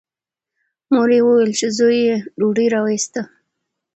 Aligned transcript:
مور 0.93 1.09
یې 1.15 1.21
وویل 1.25 1.51
چې 1.59 1.67
زوی 1.77 1.99
یې 2.07 2.15
ډوډۍ 2.39 2.67
راوایسته. 2.75 3.21